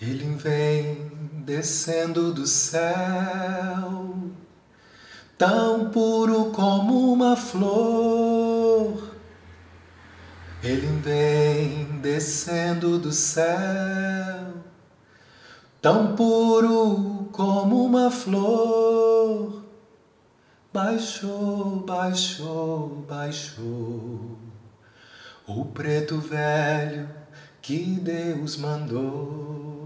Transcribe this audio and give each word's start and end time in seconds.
Ele 0.00 0.36
vem 0.36 1.10
descendo 1.44 2.32
do 2.32 2.46
céu, 2.46 4.14
tão 5.36 5.90
puro 5.90 6.52
como 6.52 7.12
uma 7.12 7.36
flor. 7.36 9.14
Ele 10.62 10.86
vem 11.02 12.00
descendo 12.00 12.98
do 12.98 13.12
céu, 13.12 14.54
tão 15.82 16.14
puro 16.14 17.28
como 17.32 17.84
uma 17.84 18.10
flor. 18.10 19.64
Baixou, 20.72 21.82
baixou, 21.86 23.04
baixou 23.08 24.38
o 25.48 25.64
preto 25.64 26.18
velho 26.18 27.08
que 27.62 27.98
Deus 28.00 28.58
mandou. 28.58 29.77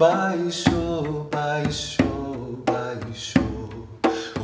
Baixou, 0.00 1.28
baixou, 1.30 2.64
baixou 2.64 3.86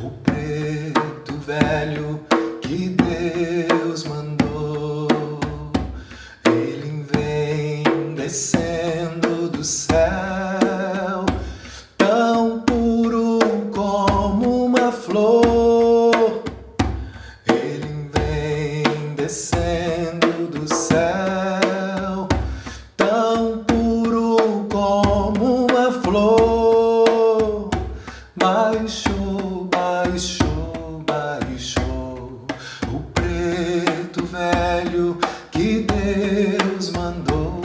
o 0.05 0.11
preto 0.23 1.33
velho 1.39 2.21
que 2.61 2.91
Deus 2.91 4.05
mandou. 4.05 5.09
Ele 6.45 7.07
vem 7.11 8.15
descendo 8.15 9.49
do 9.49 9.65
céu, 9.65 11.25
tão 11.97 12.61
puro 12.61 13.39
como 13.73 14.67
uma 14.67 14.93
flor. 14.93 15.46
Velho 34.57 35.19
que 35.51 35.87
Deus 35.87 36.91
mandou. 36.91 37.63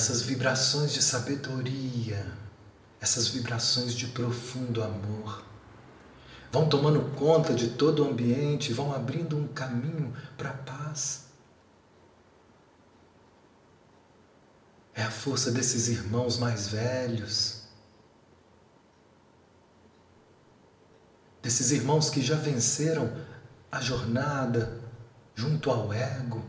essas 0.00 0.22
vibrações 0.22 0.92
de 0.94 1.02
sabedoria, 1.02 2.26
essas 2.98 3.28
vibrações 3.28 3.92
de 3.92 4.06
profundo 4.06 4.82
amor, 4.82 5.44
vão 6.50 6.66
tomando 6.66 7.14
conta 7.16 7.52
de 7.52 7.68
todo 7.68 8.02
o 8.02 8.08
ambiente, 8.08 8.72
vão 8.72 8.94
abrindo 8.94 9.36
um 9.36 9.46
caminho 9.48 10.16
para 10.38 10.48
a 10.48 10.54
paz. 10.54 11.26
É 14.94 15.02
a 15.02 15.10
força 15.10 15.50
desses 15.50 15.88
irmãos 15.88 16.38
mais 16.38 16.68
velhos, 16.68 17.64
desses 21.42 21.72
irmãos 21.72 22.08
que 22.08 22.22
já 22.22 22.36
venceram 22.36 23.14
a 23.70 23.82
jornada 23.82 24.80
junto 25.34 25.70
ao 25.70 25.92
ego, 25.92 26.42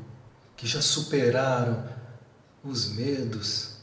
que 0.55 0.65
já 0.65 0.81
superaram 0.81 2.00
os 2.63 2.89
medos, 2.89 3.77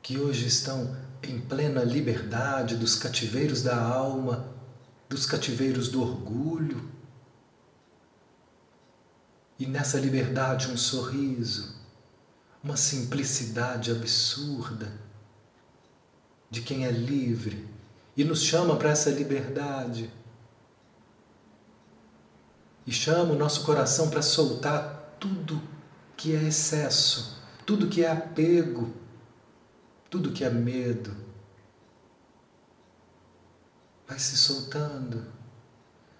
que 0.00 0.18
hoje 0.18 0.46
estão 0.46 0.96
em 1.22 1.40
plena 1.40 1.82
liberdade 1.82 2.76
dos 2.76 2.94
cativeiros 2.94 3.62
da 3.62 3.80
alma, 3.80 4.48
dos 5.08 5.26
cativeiros 5.26 5.88
do 5.88 6.00
orgulho. 6.00 6.88
E 9.58 9.66
nessa 9.66 9.98
liberdade 9.98 10.70
um 10.70 10.76
sorriso, 10.76 11.74
uma 12.62 12.76
simplicidade 12.76 13.90
absurda 13.90 14.92
de 16.48 16.62
quem 16.62 16.86
é 16.86 16.90
livre 16.90 17.68
e 18.16 18.24
nos 18.24 18.42
chama 18.42 18.76
para 18.76 18.90
essa 18.90 19.10
liberdade. 19.10 20.10
E 22.86 22.92
chama 22.92 23.34
o 23.34 23.38
nosso 23.38 23.64
coração 23.64 24.08
para 24.08 24.22
soltar 24.22 25.16
tudo 25.18 25.60
que 26.18 26.34
é 26.34 26.42
excesso, 26.42 27.40
tudo 27.64 27.86
que 27.86 28.04
é 28.04 28.10
apego, 28.10 28.92
tudo 30.10 30.32
que 30.32 30.42
é 30.42 30.50
medo. 30.50 31.16
Vai 34.04 34.18
se 34.18 34.36
soltando, 34.36 35.24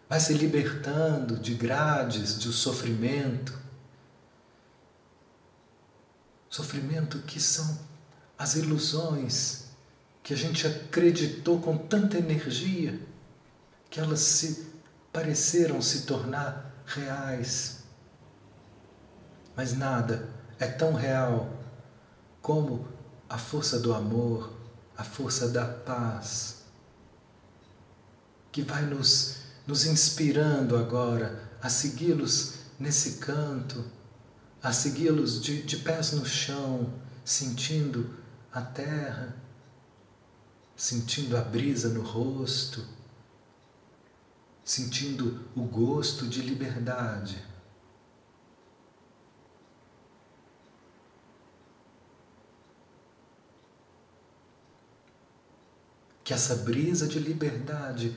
vai 0.08 0.20
se 0.20 0.34
libertando 0.34 1.36
de 1.36 1.52
grades, 1.52 2.38
do 2.38 2.52
sofrimento. 2.52 3.58
Sofrimento 6.48 7.18
que 7.22 7.40
são 7.40 7.76
as 8.38 8.54
ilusões 8.54 9.64
que 10.22 10.32
a 10.32 10.36
gente 10.36 10.64
acreditou 10.64 11.60
com 11.60 11.76
tanta 11.76 12.18
energia 12.18 13.00
que 13.90 13.98
elas 13.98 14.20
se 14.20 14.68
pareceram 15.12 15.82
se 15.82 16.02
tornar 16.02 16.84
reais. 16.86 17.77
Mas 19.58 19.76
nada 19.76 20.30
é 20.56 20.68
tão 20.68 20.92
real 20.92 21.52
como 22.40 22.86
a 23.28 23.36
força 23.36 23.80
do 23.80 23.92
amor, 23.92 24.56
a 24.96 25.02
força 25.02 25.48
da 25.48 25.66
paz, 25.66 26.62
que 28.52 28.62
vai 28.62 28.86
nos, 28.86 29.38
nos 29.66 29.84
inspirando 29.84 30.76
agora 30.76 31.42
a 31.60 31.68
segui-los 31.68 32.54
nesse 32.78 33.14
canto, 33.14 33.84
a 34.62 34.72
segui-los 34.72 35.42
de, 35.42 35.64
de 35.64 35.78
pés 35.78 36.12
no 36.12 36.24
chão, 36.24 36.94
sentindo 37.24 38.14
a 38.52 38.62
terra, 38.62 39.34
sentindo 40.76 41.36
a 41.36 41.40
brisa 41.40 41.88
no 41.88 42.02
rosto, 42.02 42.86
sentindo 44.64 45.48
o 45.56 45.62
gosto 45.62 46.28
de 46.28 46.42
liberdade. 46.42 47.57
Que 56.28 56.34
essa 56.34 56.56
brisa 56.56 57.08
de 57.08 57.18
liberdade 57.18 58.14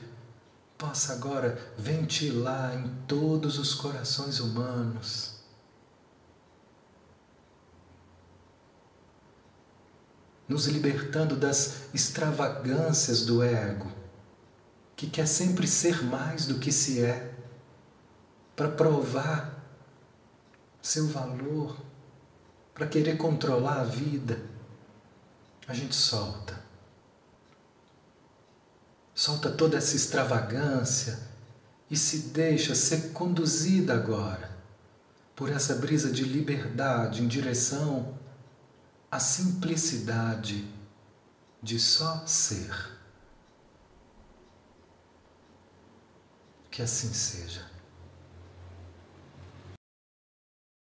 possa 0.77 1.13
agora 1.13 1.57
ventilar 1.77 2.77
em 2.77 2.93
todos 3.07 3.57
os 3.57 3.73
corações 3.73 4.41
humanos. 4.41 5.35
Nos 10.45 10.65
libertando 10.65 11.37
das 11.37 11.83
extravagâncias 11.93 13.25
do 13.25 13.41
ego, 13.41 13.89
que 14.93 15.09
quer 15.09 15.25
sempre 15.25 15.65
ser 15.65 16.03
mais 16.03 16.45
do 16.45 16.59
que 16.59 16.69
se 16.69 17.01
é, 17.01 17.33
para 18.57 18.67
provar 18.67 19.57
seu 20.81 21.07
valor, 21.07 21.77
para 22.73 22.87
querer 22.87 23.15
controlar 23.15 23.79
a 23.79 23.85
vida. 23.85 24.37
A 25.65 25.73
gente 25.73 25.95
solta 25.95 26.70
solta 29.21 29.51
toda 29.51 29.77
essa 29.77 29.95
extravagância 29.95 31.19
e 31.91 31.95
se 31.95 32.29
deixa 32.29 32.73
ser 32.73 33.11
conduzida 33.11 33.93
agora 33.93 34.49
por 35.35 35.51
essa 35.51 35.75
brisa 35.75 36.11
de 36.11 36.23
liberdade 36.23 37.21
em 37.21 37.27
direção 37.27 38.17
à 39.11 39.19
simplicidade 39.19 40.67
de 41.61 41.79
só 41.79 42.25
ser. 42.25 42.73
Que 46.71 46.81
assim 46.81 47.13
seja. 47.13 47.63